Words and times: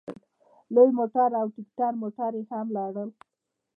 لوی 0.73 0.89
موټر 0.99 1.29
او 1.39 1.47
ټیکټر 1.55 1.91
موټر 2.01 2.31
یې 2.39 2.43
هم 2.51 2.67
لرل. 2.77 3.09